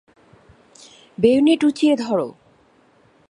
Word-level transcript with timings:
Bayonet 1.17 1.61
উঁচিয়ে 1.63 1.95
ধরো! 1.95 2.27